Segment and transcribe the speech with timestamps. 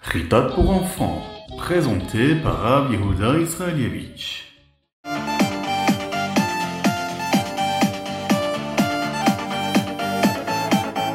[0.00, 1.22] Ritat pour enfants,
[1.58, 4.46] présenté par Rav Israelievich.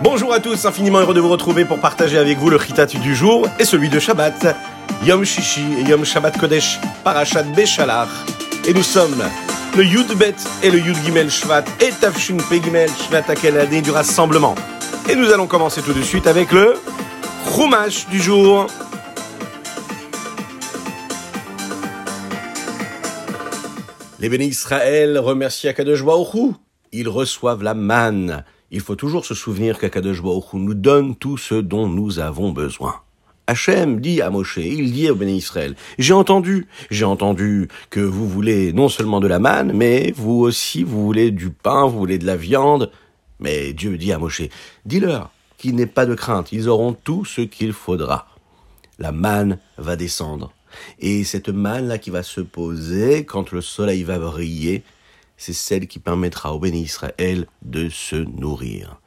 [0.02, 3.16] Bonjour à tous, infiniment heureux de vous retrouver pour partager avec vous le Chitat du
[3.16, 4.56] jour et celui de Shabbat.
[5.04, 8.10] Yom Shishi et Yom Shabbat Kodesh, Parashat Beshalach.
[8.68, 9.24] Et nous sommes
[9.78, 13.58] le Yud Bet et le Yud Gimel Shvat et Tafshin Pe Gimel Shvat à quelle
[13.58, 14.56] année du rassemblement.
[15.10, 16.76] Et nous allons commencer tout de suite avec le
[17.54, 18.68] Chumash du jour.
[24.20, 26.54] Les bénis Israël remercient Akadosh Baruch
[26.94, 28.46] Ils reçoivent la manne.
[28.72, 33.05] Il faut toujours se souvenir qu'Akadosh Baruch nous donne tout ce dont nous avons besoin.
[33.48, 38.28] Hachem dit à Moshe, il dit au béni Israël, j'ai entendu, j'ai entendu que vous
[38.28, 42.18] voulez non seulement de la manne, mais vous aussi vous voulez du pain, vous voulez
[42.18, 42.92] de la viande.
[43.40, 44.44] Mais Dieu dit à Moshe,
[44.86, 48.28] dis-leur qu'il n'ait pas de crainte, ils auront tout ce qu'il faudra.
[48.98, 50.54] La manne va descendre.
[51.00, 54.84] Et cette manne-là qui va se poser quand le soleil va briller,
[55.38, 59.00] c'est celle qui permettra au béni Israël de se nourrir.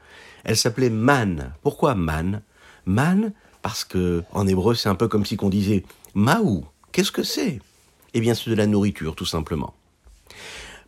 [0.44, 1.52] Elle s'appelait manne.
[1.62, 2.42] Pourquoi manne?
[2.86, 3.32] Manne
[3.68, 7.60] parce que en hébreu c'est un peu comme si qu'on disait Maou, qu'est-ce que c'est?
[8.14, 9.74] Eh bien c'est de la nourriture tout simplement.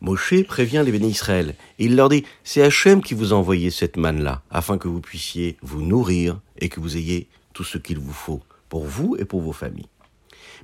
[0.01, 3.71] Moshe prévient les bénis Israël et il leur dit c'est Hachem qui vous a envoyé
[3.71, 7.99] cette manne-là afin que vous puissiez vous nourrir et que vous ayez tout ce qu'il
[7.99, 9.91] vous faut pour vous et pour vos familles.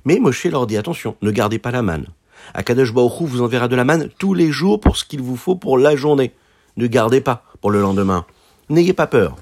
[0.03, 2.07] Mais Moshe leur dit attention, ne gardez pas la manne.
[2.55, 5.55] Akadosh Baruch vous enverra de la manne tous les jours pour ce qu'il vous faut
[5.55, 6.31] pour la journée.
[6.77, 8.25] Ne gardez pas pour le lendemain.
[8.69, 9.35] N'ayez pas peur.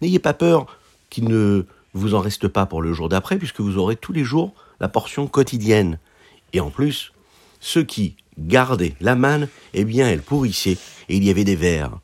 [0.00, 0.78] N'ayez pas peur
[1.10, 4.24] qu'il ne vous en reste pas pour le jour d'après, puisque vous aurez tous les
[4.24, 5.98] jours la portion quotidienne.
[6.52, 7.12] Et en plus,
[7.60, 11.98] ceux qui gardaient la manne, eh bien, elle pourrissait, et il y avait des vers.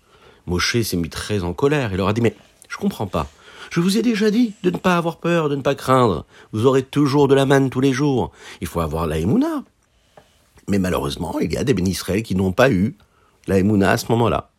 [0.46, 2.34] Moshe s'est mis très en colère, il leur a dit, mais
[2.68, 3.28] je comprends pas.
[3.70, 6.24] Je vous ai déjà dit de ne pas avoir peur, de ne pas craindre.
[6.52, 8.32] Vous aurez toujours de la manne tous les jours.
[8.60, 9.62] Il faut avoir la émouna.
[10.68, 12.96] Mais malheureusement, il y a des bénisraëls qui n'ont pas eu
[13.46, 14.50] la émouna à ce moment-là.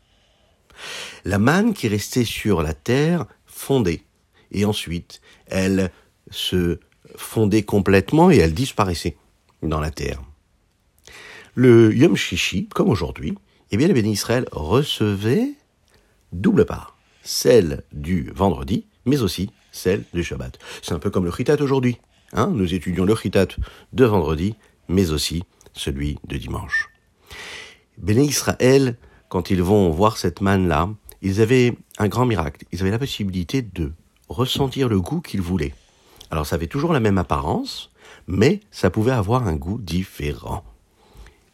[1.26, 4.04] La manne qui restait sur la terre fondait
[4.52, 5.92] et ensuite elle
[6.32, 6.80] se
[7.16, 9.18] fondait complètement et elle disparaissait
[9.64, 10.22] dans la terre.
[11.56, 13.36] Le Yom Shishi, comme aujourd'hui,
[13.72, 15.54] eh bien, les bénis Israël recevaient
[16.32, 20.58] double part, celle du vendredi, mais aussi celle du Shabbat.
[20.82, 21.98] C'est un peu comme le Chitat aujourd'hui.
[22.34, 23.48] Hein Nous étudions le Chitat
[23.94, 24.56] de vendredi,
[24.88, 25.44] mais aussi
[25.74, 26.90] celui de dimanche.
[27.98, 30.90] Béné Israël, quand ils vont voir cette manne-là,
[31.22, 32.66] ils avaient un grand miracle.
[32.72, 33.92] Ils avaient la possibilité de
[34.30, 35.74] ressentir le goût qu'ils voulaient.
[36.32, 37.92] Alors ça avait toujours la même apparence,
[38.28, 40.64] mais ça pouvait avoir un goût différent.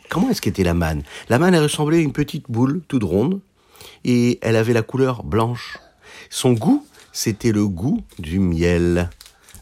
[0.10, 1.04] Comment est-ce qu'était la manne?
[1.30, 3.40] La manne, elle ressemblait à une petite boule toute ronde,
[4.04, 5.80] et elle avait la couleur blanche.
[6.30, 9.10] Son goût, c'était le goût du miel.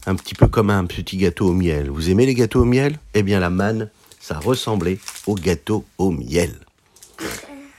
[0.06, 1.90] Un petit peu comme un petit gâteau au miel.
[1.90, 3.00] Vous aimez les gâteaux au miel?
[3.14, 6.54] Eh bien, la manne, ça ressemblait au gâteau au miel.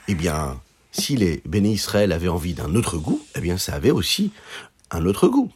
[0.07, 0.59] Eh bien,
[0.91, 4.31] si les bénis Israël avaient envie d'un autre goût, eh bien, ça avait aussi
[4.91, 5.51] un autre goût.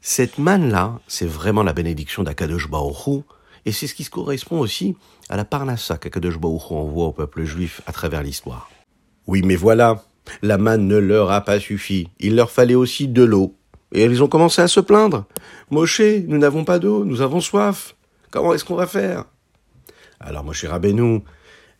[0.00, 3.24] Cette manne-là, c'est vraiment la bénédiction d'Akadosh Baruch
[3.64, 4.96] et c'est ce qui correspond aussi
[5.28, 8.70] à la parnassa qu'Akadosh Baruch envoie au peuple juif à travers l'histoire.
[9.26, 10.04] Oui, mais voilà,
[10.42, 12.08] la manne ne leur a pas suffi.
[12.20, 13.56] Il leur fallait aussi de l'eau.
[13.92, 15.24] Et ils ont commencé à se plaindre.
[15.70, 17.96] Moshe, nous n'avons pas d'eau, nous avons soif.
[18.30, 19.24] Comment est-ce qu'on va faire?
[20.20, 21.22] Alors Moshe Rabbeinu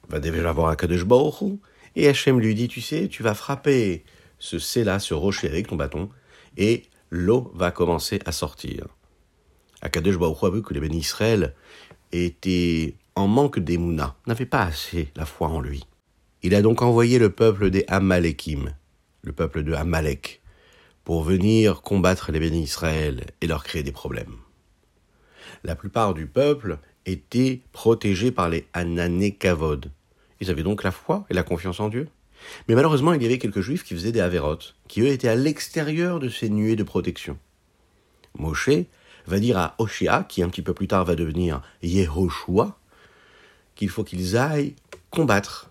[0.09, 1.59] va déjà voir Akadosh Baruch
[1.95, 4.05] et Hachem lui dit, tu sais, tu vas frapper
[4.39, 6.09] ce là ce rocher avec ton bâton,
[6.57, 8.87] et l'eau va commencer à sortir.
[9.83, 11.09] Akadosh Baruch a vu que les bénis
[12.13, 15.85] étaient en manque d'émouna, n'avaient pas assez la foi en lui.
[16.43, 18.75] Il a donc envoyé le peuple des Amalekim,
[19.23, 20.43] le peuple de Amalek,
[21.03, 22.73] pour venir combattre les bénis
[23.41, 24.37] et leur créer des problèmes.
[25.65, 29.91] La plupart du peuple était protégé par les Ananekavod.
[30.41, 32.09] Ils avaient donc la foi et la confiance en Dieu.
[32.69, 35.35] Mais malheureusement, il y avait quelques juifs qui faisaient des avérotes, qui eux étaient à
[35.35, 37.39] l'extérieur de ces nuées de protection.
[38.39, 38.71] Moshe
[39.27, 42.79] va dire à Oshia, qui un petit peu plus tard va devenir Yehoshua,
[43.75, 44.75] qu'il faut qu'ils aillent
[45.11, 45.71] combattre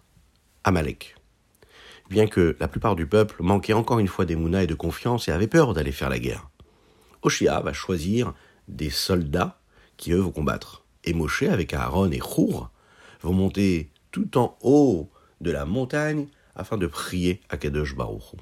[0.64, 1.16] Amalek.
[2.10, 5.32] Bien que la plupart du peuple manquait encore une fois d'émouna et de confiance et
[5.32, 6.50] avait peur d'aller faire la guerre.
[7.24, 8.34] Oshia va choisir
[8.68, 9.60] des soldats
[9.98, 10.86] qui eux vont combattre.
[11.04, 12.70] Et Moshe, avec Aaron et Chour,
[13.22, 15.10] vont monter tout en haut
[15.42, 18.36] de la montagne afin de prier à Kadosh Baruch.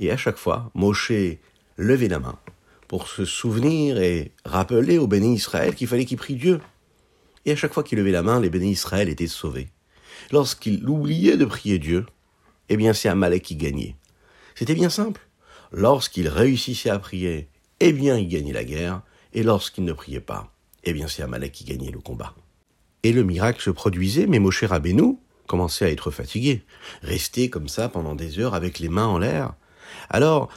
[0.00, 1.12] Et à chaque fois, Moshe
[1.76, 2.38] levait la main
[2.88, 6.60] pour se souvenir et rappeler aux bénis Israël qu'il fallait qu'il prie Dieu.
[7.44, 9.68] Et à chaque fois qu'il levait la main, les bénis Israël étaient sauvés.
[10.30, 12.06] Lorsqu'il oubliait de prier Dieu,
[12.68, 13.96] eh bien c'est Amalek qui gagnait.
[14.54, 15.26] C'était bien simple.
[15.72, 17.48] Lorsqu'il réussissait à prier,
[17.80, 19.02] eh bien il gagnait la guerre,
[19.32, 20.52] et lorsqu'il ne priait pas,
[20.84, 22.34] eh bien c'est Amalek qui gagnait le combat.
[23.02, 25.16] Et le miracle se produisait, mais Moshe Rabbeinu
[25.80, 26.64] à être fatigué,
[27.02, 29.54] restait comme ça pendant des heures avec les mains en l'air.
[30.08, 30.48] Alors,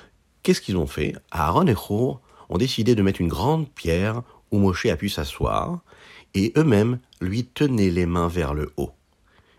[0.44, 1.16] qu'est-ce qu'ils ont fait?
[1.32, 4.22] Aaron et Hur ont décidé de mettre une grande pierre
[4.52, 5.80] où Moshe a pu s'asseoir,
[6.34, 8.92] et eux-mêmes lui tenaient les mains vers le haut.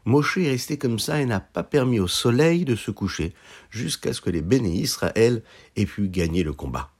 [0.04, 3.34] Moshe est resté comme ça et n'a pas permis au soleil de se coucher
[3.70, 5.42] jusqu'à ce que les béné Israël
[5.74, 6.90] aient pu gagner le combat.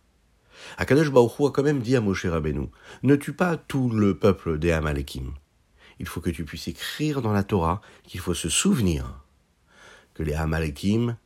[0.76, 2.68] Akadosh Baruch a quand même dit à Moshe Rabbeinu,
[3.02, 5.32] ne tue pas tout le peuple des Amalekim.
[5.98, 9.25] Il faut que tu puisses écrire dans la Torah qu'il faut se souvenir
[10.14, 11.16] que les Amalekim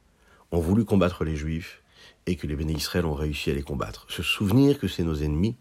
[0.53, 1.83] ont voulu combattre les Juifs
[2.27, 4.07] et que les béné Israël ont réussi à les combattre.
[4.09, 5.57] Se souvenir que c'est nos ennemis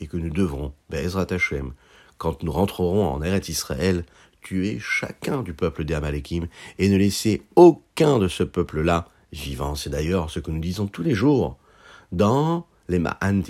[0.00, 1.72] et que nous devrons, Ezrat Hashem,
[2.18, 4.04] quand nous rentrerons en Eretz Israël,
[4.42, 6.46] tuer chacun du peuple des Amalekim
[6.78, 9.74] et ne laisser aucun de ce peuple-là vivant.
[9.74, 11.58] C'est d'ailleurs ce que nous disons tous les jours
[12.12, 13.42] dans les Ma'an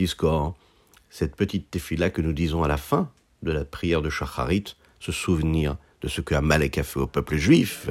[1.10, 3.10] cette petite tefila que nous disons à la fin
[3.42, 7.36] de la prière de Shacharit, se souvenir de ce que Amalek a fait au peuple
[7.36, 7.86] juif.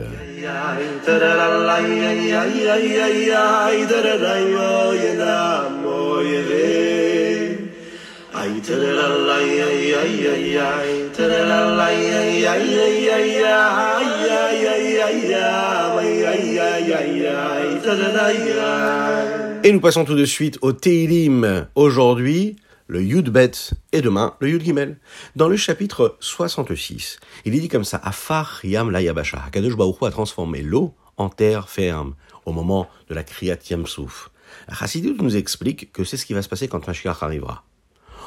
[19.64, 22.58] Et nous passons tout de suite au Teilim aujourd'hui,
[22.88, 23.52] le Yudbet
[23.92, 24.98] et demain le Yud Gimel.
[25.36, 29.44] Dans le chapitre 66, il est dit comme ça Afar Yam La Yabasha.
[29.46, 32.16] Hakadosh Baruch a transformé l'eau en terre ferme
[32.46, 34.30] au moment de la Kriyat Yamsouf.
[34.72, 37.64] Chassidut nous explique que c'est ce qui va se passer quand Mashiach arrivera.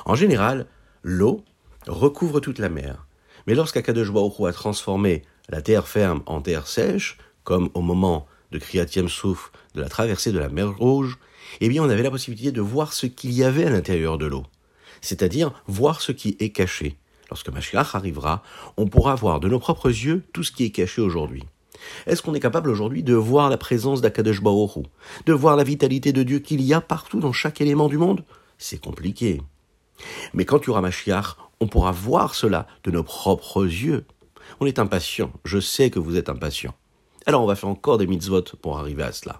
[0.04, 0.66] En général,
[1.02, 1.44] l'eau
[1.86, 3.06] recouvre toute la mer.
[3.46, 8.58] Mais lorsqu'Akadosh Baruch a transformé la terre ferme en terre sèche, comme au moment de
[8.58, 11.18] Kriyat Yamsouf, de la traversée de la mer Rouge,
[11.60, 14.26] eh bien on avait la possibilité de voir ce qu'il y avait à l'intérieur de
[14.26, 14.44] l'eau.
[15.00, 16.96] C'est-à-dire voir ce qui est caché.
[17.30, 18.42] Lorsque Mashiach arrivera,
[18.76, 21.44] on pourra voir de nos propres yeux tout ce qui est caché aujourd'hui.
[22.06, 24.84] Est-ce qu'on est capable aujourd'hui de voir la présence d'Akadosh Baoru,
[25.26, 28.24] de voir la vitalité de Dieu qu'il y a partout dans chaque élément du monde?
[28.56, 29.40] C'est compliqué.
[30.32, 34.04] Mais quand il y aura Mashiach, on pourra voir cela de nos propres yeux.
[34.60, 36.74] On est impatient, je sais que vous êtes impatient.
[37.28, 39.38] Alors on va faire encore des mitzvot pour arriver à cela.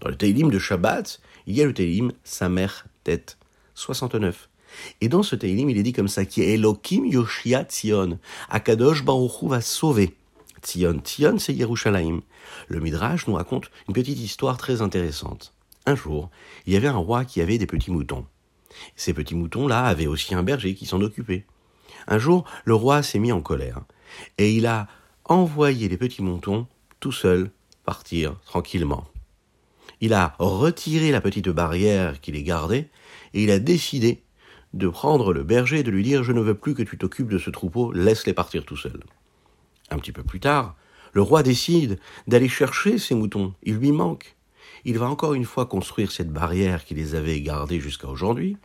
[0.00, 2.68] Dans le Teilim de Shabbat, il y a le Teilim Samer
[3.04, 3.36] Tet
[3.74, 4.48] 69.
[5.02, 8.18] Et dans ce Teilim, il est dit comme ça, qui est Yoshia Tzion.
[8.48, 10.16] Akadosh Baruch va sauver.
[10.62, 12.22] Tzion, Tzion, c'est Yerushalayim.
[12.68, 15.52] Le Midrash nous raconte une petite histoire très intéressante.
[15.84, 16.30] Un jour,
[16.64, 18.24] il y avait un roi qui avait des petits moutons.
[18.96, 21.44] Ces petits moutons-là avaient aussi un berger qui s'en occupait.
[22.08, 23.82] Un jour, le roi s'est mis en colère
[24.38, 24.88] et il a
[25.26, 26.66] envoyé les petits moutons
[27.00, 27.50] tout seuls
[27.84, 29.10] partir tranquillement
[30.00, 32.88] il a retiré la petite barrière qui les gardait,
[33.34, 34.22] et il a décidé
[34.72, 37.28] de prendre le berger et de lui dire Je ne veux plus que tu t'occupes
[37.28, 39.02] de ce troupeau, laisse-les partir tout seuls.
[39.90, 40.76] Un petit peu plus tard,
[41.12, 41.98] le roi décide
[42.28, 43.54] d'aller chercher ses moutons.
[43.62, 44.36] Il lui manque.
[44.84, 48.56] Il va encore une fois construire cette barrière qui les avait gardés jusqu'à aujourd'hui,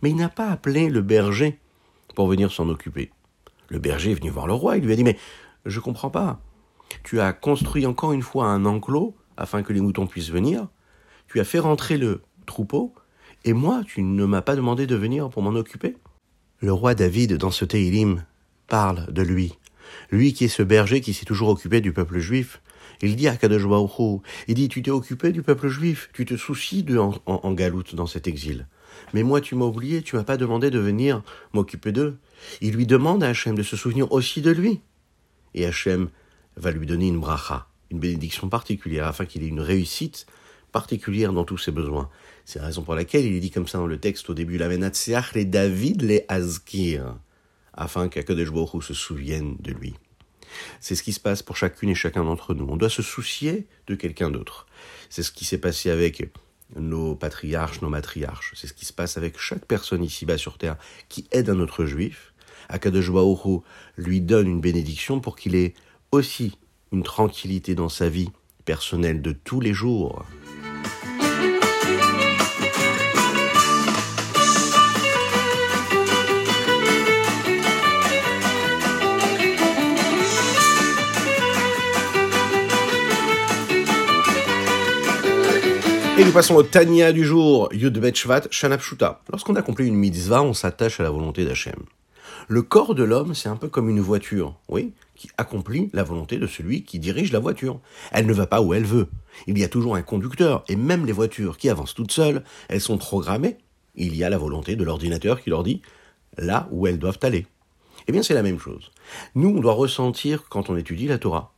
[0.00, 1.58] mais il n'a pas appelé le berger
[2.14, 3.10] pour venir s'en occuper.
[3.68, 5.18] Le berger est venu voir le roi, il lui a dit Mais
[5.66, 6.40] je comprends pas.
[7.02, 10.68] Tu as construit encore une fois un enclos afin que les moutons puissent venir,
[11.28, 12.94] tu as fait rentrer le troupeau,
[13.44, 15.96] et moi, tu ne m'as pas demandé de venir pour m'en occuper
[16.60, 18.24] Le roi David, dans ce Teilim,
[18.66, 19.58] parle de lui.
[20.10, 22.60] Lui qui est ce berger qui s'est toujours occupé du peuple juif.
[23.00, 23.62] Il dit à Kadosh
[24.48, 28.06] il dit, tu t'es occupé du peuple juif, tu te soucies d'eux en, galoute dans
[28.06, 28.66] cet exil.
[29.14, 32.18] Mais moi, tu m'as oublié, tu m'as pas demandé de venir m'occuper d'eux.
[32.60, 34.80] Il lui demande à Hachem de se souvenir aussi de lui.
[35.54, 35.64] Et
[36.58, 40.26] va lui donner une bracha, une bénédiction particulière, afin qu'il ait une réussite
[40.72, 42.10] particulière dans tous ses besoins.
[42.44, 44.58] C'est la raison pour laquelle il est dit comme ça dans le texte au début,
[44.58, 47.16] la les David les Azkir,
[47.72, 48.50] afin qu'Akadosh
[48.82, 49.94] se souvienne de lui.
[50.80, 52.66] C'est ce qui se passe pour chacune et chacun d'entre nous.
[52.68, 54.66] On doit se soucier de quelqu'un d'autre.
[55.10, 56.30] C'est ce qui s'est passé avec
[56.76, 58.52] nos patriarches, nos matriarches.
[58.56, 60.76] C'est ce qui se passe avec chaque personne ici-bas sur terre
[61.08, 62.32] qui aide un autre juif.
[62.68, 63.10] Akadosh
[63.96, 65.74] lui donne une bénédiction pour qu'il ait
[66.12, 66.56] aussi
[66.92, 68.30] une tranquillité dans sa vie
[68.64, 70.24] personnelle de tous les jours.
[86.18, 89.20] Et nous passons au Tania du jour, Yud Bet Shvat, Shanapshuta.
[89.30, 91.84] Lorsqu'on accomplit une mitzvah, on s'attache à la volonté d'Hachem.
[92.48, 96.38] Le corps de l'homme, c'est un peu comme une voiture, oui, qui accomplit la volonté
[96.38, 97.80] de celui qui dirige la voiture.
[98.12, 99.08] Elle ne va pas où elle veut.
[99.48, 102.80] Il y a toujours un conducteur, et même les voitures qui avancent toutes seules, elles
[102.80, 103.58] sont programmées.
[103.96, 105.82] Il y a la volonté de l'ordinateur qui leur dit
[106.38, 107.46] là où elles doivent aller.
[108.06, 108.92] Eh bien, c'est la même chose.
[109.34, 111.52] Nous, on doit ressentir quand on étudie la Torah.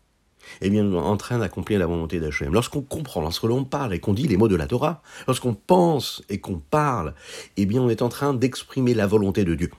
[0.62, 2.55] Eh bien, en train d'accomplir la volonté d'Hachem.
[2.55, 6.23] Lorsqu'on comprend, lorsque l'on parle et qu'on dit les mots de la Torah, lorsqu'on pense
[6.31, 7.14] et qu'on parle,
[7.59, 9.71] eh bien, on est en train d'exprimer la volonté de Dieu.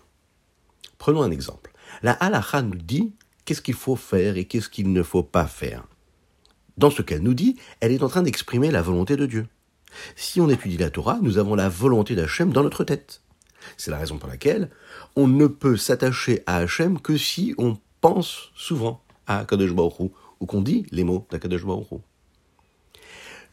[0.99, 1.73] Prenons un exemple.
[2.03, 3.11] La halakha nous dit
[3.51, 5.85] qu'est-ce qu'il faut faire et qu'est-ce qu'il ne faut pas faire.
[6.77, 9.45] Dans ce qu'elle nous dit, elle est en train d'exprimer la volonté de Dieu.
[10.15, 13.21] Si on étudie la Torah, nous avons la volonté d'Hachem dans notre tête.
[13.75, 14.69] C'est la raison pour laquelle
[15.17, 20.45] on ne peut s'attacher à Hachem que si on pense souvent à Kadosh Baruch ou
[20.45, 21.99] qu'on dit les mots d'Akadosh Baruch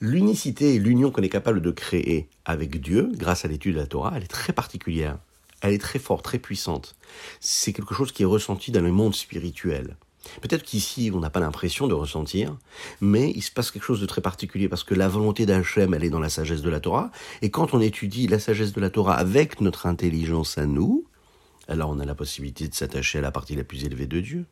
[0.01, 3.89] L'unicité et l'union qu'on est capable de créer avec Dieu, grâce à l'étude de la
[3.89, 5.19] Torah, elle est très particulière.
[5.61, 6.97] Elle est très forte, très puissante.
[7.41, 9.97] C'est quelque chose qui est ressenti dans le monde spirituel.
[10.41, 12.57] Peut-être qu'ici, on n'a pas l'impression de ressentir,
[13.01, 16.05] mais il se passe quelque chose de très particulier parce que la volonté d'Hachem, elle
[16.05, 17.11] est dans la sagesse de la Torah.
[17.43, 21.05] Et quand on étudie la sagesse de la Torah avec notre intelligence à nous,
[21.67, 24.47] alors on a la possibilité de s'attacher à la partie la plus élevée de Dieu.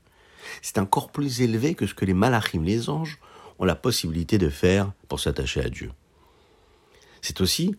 [0.63, 3.19] C'est encore plus élevé que ce que les malachim, les anges,
[3.59, 5.91] ont la possibilité de faire pour s'attacher à Dieu.
[7.23, 7.75] C'est aussi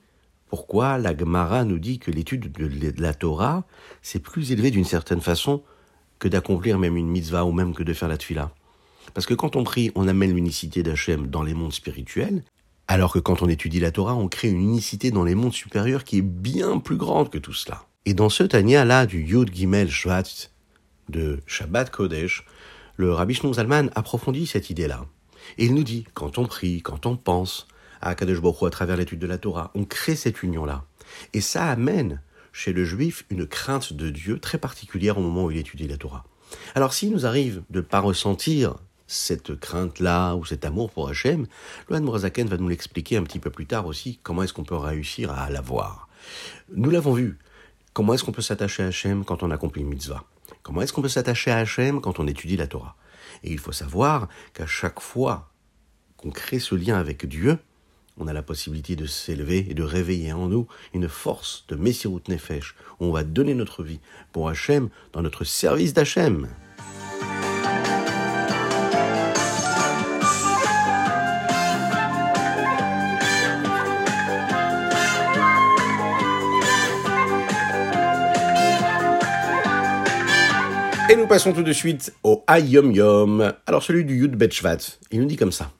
[0.49, 3.65] pourquoi la Gemara nous dit que l'étude de la Torah,
[4.01, 5.63] c'est plus élevé d'une certaine façon
[6.19, 8.51] que d'accomplir même une mitzvah ou même que de faire la tfila.
[9.13, 12.43] Parce que quand on prie, on amène l'unicité d'Hachem dans les mondes spirituels,
[12.87, 16.03] alors que quand on étudie la Torah, on crée une unicité dans les mondes supérieurs
[16.03, 17.85] qui est bien plus grande que tout cela.
[18.05, 20.49] Et dans ce Tanya-là du Yud Gimel Shvat
[21.09, 22.45] de Shabbat Kodesh,
[22.95, 25.05] le Rabbi Shnon Zalman approfondit cette idée-là.
[25.57, 27.67] Et il nous dit, quand on prie, quand on pense
[28.01, 30.85] à Kadesh Baruch à travers l'étude de la Torah, on crée cette union-là.
[31.33, 35.51] Et ça amène chez le juif une crainte de Dieu très particulière au moment où
[35.51, 36.25] il étudie la Torah.
[36.75, 38.75] Alors s'il nous arrive de ne pas ressentir
[39.07, 41.47] cette crainte-là ou cet amour pour Hachem,
[41.89, 44.75] Lohan Morazaken va nous l'expliquer un petit peu plus tard aussi, comment est-ce qu'on peut
[44.75, 46.09] réussir à l'avoir.
[46.75, 47.37] Nous l'avons vu,
[47.93, 50.23] comment est-ce qu'on peut s'attacher à Hachem quand on accomplit une mitzvah?
[50.63, 52.95] Comment est-ce qu'on peut s'attacher à Hachem quand on étudie la Torah?
[53.43, 55.51] Et il faut savoir qu'à chaque fois
[56.17, 57.59] qu'on crée ce lien avec Dieu,
[58.17, 62.21] on a la possibilité de s'élever et de réveiller en nous une force de Messirut
[62.27, 63.99] Nefesh, on va donner notre vie
[64.31, 66.47] pour Hachem dans notre service d'Hachem.
[81.09, 83.53] Et nous passons tout de suite au Ayom Yom.
[83.65, 84.77] Alors celui du Yud Betchvat,
[85.09, 85.71] il nous dit comme ça.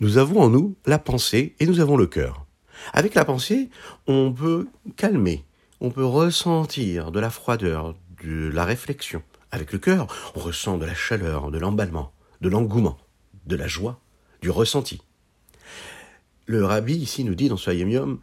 [0.00, 2.46] Nous avons en nous la pensée et nous avons le cœur.
[2.92, 3.70] Avec la pensée,
[4.08, 5.44] on peut calmer,
[5.80, 9.22] on peut ressentir de la froideur, de la réflexion.
[9.52, 12.98] Avec le cœur, on ressent de la chaleur, de l'emballement, de l'engouement,
[13.46, 14.00] de la joie,
[14.42, 15.00] du ressenti.
[16.46, 18.18] Le rabbi ici nous dit dans ce Yom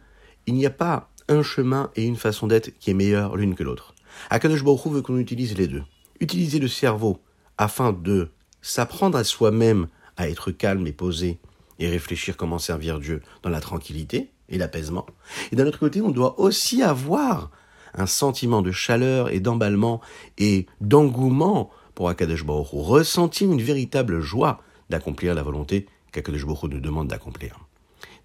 [0.46, 3.62] il n'y a pas un chemin et une façon d'être qui est meilleure l'une que
[3.62, 3.94] l'autre.
[4.28, 5.84] Akadosh Baruch veut qu'on utilise les deux.
[6.20, 7.18] Utiliser le cerveau
[7.56, 8.28] afin de
[8.60, 9.88] s'apprendre à soi-même
[10.18, 11.38] à être calme et posé
[11.82, 15.06] et réfléchir comment servir Dieu dans la tranquillité et l'apaisement.
[15.50, 17.50] Et d'un autre côté, on doit aussi avoir
[17.94, 20.00] un sentiment de chaleur et d'emballement
[20.38, 26.80] et d'engouement pour Akadosh Baruch ressentir une véritable joie d'accomplir la volonté qu'Akadosh Baruch nous
[26.80, 27.58] demande d'accomplir.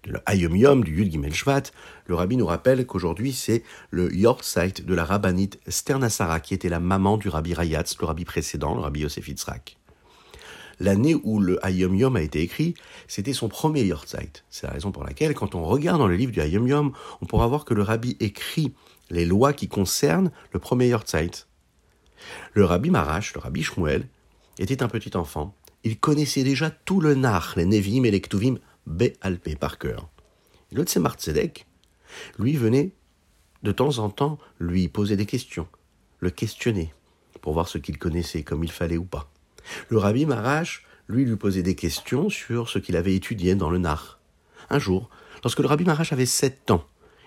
[0.04, 1.64] De l'Ayom Yom, du Yud Gimel Shvat,
[2.06, 6.80] le rabbi nous rappelle qu'aujourd'hui c'est le Yortzeit de la rabbinite Sternasara, qui était la
[6.80, 9.76] maman du rabbi Rayatz, le rabbi précédent, le rabbi Yosef Yitzhak
[10.80, 12.74] l'année où le Hayom Yom a été écrit,
[13.06, 14.44] c'était son premier Yortzeit.
[14.50, 17.26] C'est la raison pour laquelle, quand on regarde dans le livre du Hayom Yom, on
[17.26, 18.72] pourra voir que le rabbi écrit
[19.10, 21.46] les lois qui concernent le premier Yortzeit.
[22.54, 24.08] Le rabbi Marash, le rabbi Shmuel,
[24.58, 25.54] était un petit enfant.
[25.84, 30.08] Il connaissait déjà tout le Nach, les Nevim et les Ktuvim, Be'alpé par cœur.
[30.72, 31.66] Le Tzemar Tzedek,
[32.38, 32.92] lui venait
[33.62, 35.68] de temps en temps lui poser des questions,
[36.20, 36.92] le questionner,
[37.40, 39.30] pour voir ce qu'il connaissait comme il fallait ou pas.
[39.88, 43.78] Le rabbi Marash, lui, lui posait des questions sur ce qu'il avait étudié dans le
[43.78, 44.20] Nar.
[44.70, 45.08] Un jour,
[45.42, 46.84] lorsque le rabbi Marash avait sept ans,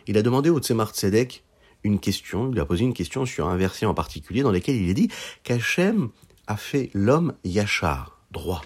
[0.08, 1.44] il a demandé au Tzemar Tzedek
[1.84, 4.76] une question, il lui a posé une question sur un verset en particulier dans lequel
[4.76, 5.10] il est dit
[5.44, 6.10] qu'Hachem
[6.48, 8.62] a fait l'homme yachar, droit.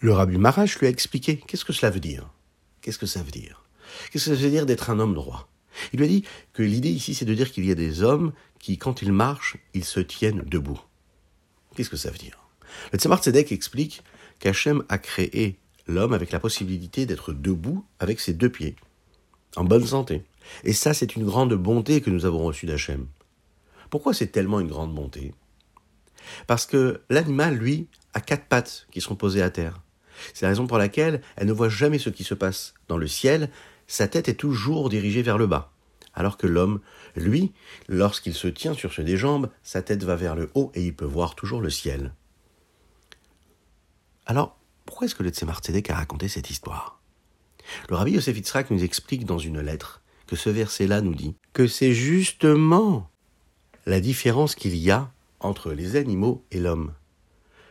[0.00, 2.30] Le rabbi Marash lui a expliqué qu'est-ce que cela veut dire?
[2.80, 3.64] Qu'est-ce que ça veut dire?
[4.10, 5.48] Qu'est-ce que ça veut dire d'être un homme droit?
[5.92, 8.32] Il lui a dit que l'idée ici c'est de dire qu'il y a des hommes
[8.58, 10.80] qui, quand ils marchent, ils se tiennent debout.
[11.74, 12.45] Qu'est-ce que ça veut dire?
[12.92, 14.02] Le Tzemar Tzedek explique
[14.38, 18.76] qu'Hachem a créé l'homme avec la possibilité d'être debout avec ses deux pieds,
[19.56, 20.24] en bonne santé.
[20.64, 23.06] Et ça, c'est une grande bonté que nous avons reçue d'Hachem.
[23.90, 25.32] Pourquoi c'est tellement une grande bonté?
[26.46, 29.80] Parce que l'animal, lui, a quatre pattes qui sont posées à terre.
[30.34, 33.06] C'est la raison pour laquelle elle ne voit jamais ce qui se passe dans le
[33.06, 33.50] ciel,
[33.86, 35.72] sa tête est toujours dirigée vers le bas.
[36.14, 36.80] Alors que l'homme,
[37.14, 37.52] lui,
[37.88, 40.94] lorsqu'il se tient sur ceux des jambes, sa tête va vers le haut et il
[40.94, 42.12] peut voir toujours le ciel.
[44.28, 47.00] Alors, pourquoi est-ce que le Tzemar Tzedek a raconté cette histoire?
[47.88, 51.68] Le rabbi Yosef Yitzhak nous explique dans une lettre que ce verset-là nous dit que
[51.68, 53.08] c'est justement
[53.86, 56.92] la différence qu'il y a entre les animaux et l'homme.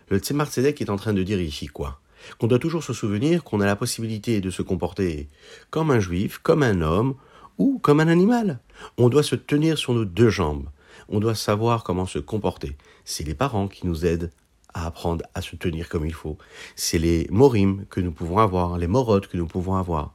[0.07, 1.99] Le Tzemar Tzedek est en train de dire ici quoi?
[2.39, 5.27] Qu'on doit toujours se souvenir qu'on a la possibilité de se comporter
[5.71, 7.15] comme un juif, comme un homme
[7.57, 8.61] ou comme un animal.
[8.97, 10.69] On doit se tenir sur nos deux jambes.
[11.09, 12.77] On doit savoir comment se comporter.
[13.03, 14.31] C'est les parents qui nous aident
[14.75, 16.37] à apprendre à se tenir comme il faut.
[16.75, 20.13] C'est les morim que nous pouvons avoir, les morottes que nous pouvons avoir.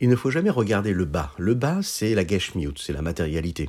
[0.00, 1.32] Il ne faut jamais regarder le bas.
[1.36, 3.68] Le bas, c'est la geshmiut, c'est la matérialité.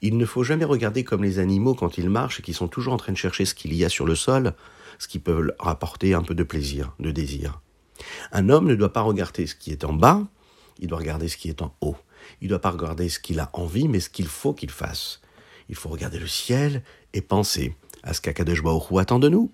[0.00, 2.94] Il ne faut jamais regarder comme les animaux quand ils marchent et qui sont toujours
[2.94, 4.54] en train de chercher ce qu'il y a sur le sol,
[4.98, 7.60] ce qui peut leur apporter un peu de plaisir, de désir.
[8.32, 10.26] Un homme ne doit pas regarder ce qui est en bas,
[10.78, 11.96] il doit regarder ce qui est en haut.
[12.40, 15.20] Il ne doit pas regarder ce qu'il a envie, mais ce qu'il faut qu'il fasse.
[15.68, 18.62] Il faut regarder le ciel et penser à ce qu'Akadosh
[18.98, 19.50] attend de nous.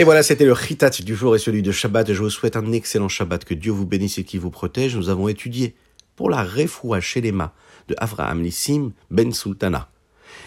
[0.00, 2.14] Et voilà, c'était le Chitat du jour et celui de Shabbat.
[2.14, 4.96] Je vous souhaite un excellent Shabbat, que Dieu vous bénisse et qu'il vous protège.
[4.96, 5.74] Nous avons étudié
[6.16, 7.52] pour la Refoua Shelema
[7.86, 9.90] de Avraham Nissim Ben Sultana.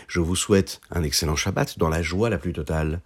[0.07, 3.01] Je vous souhaite un excellent Shabbat dans la joie la plus totale.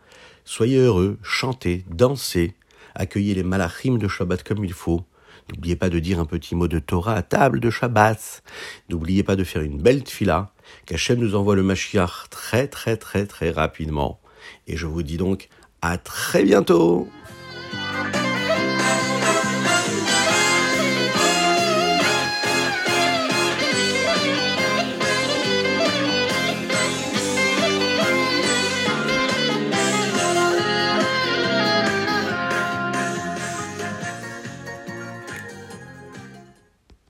[0.46, 2.53] Soyez heureux, chantez, dansez,
[2.98, 5.06] accueillez les malachim de Shabbat comme il faut.
[5.50, 8.44] N'oubliez pas de dire un petit mot de Torah à table de Shabbat.
[8.89, 10.51] N'oubliez pas de faire une belle tfila,
[10.86, 14.20] qu'Hachem nous envoie le Mashiach très très très très rapidement.
[14.68, 15.48] Et je vous dis donc
[15.82, 17.08] à très bientôt